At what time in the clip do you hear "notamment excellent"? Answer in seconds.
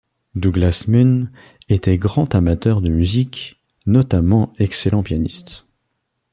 3.85-5.03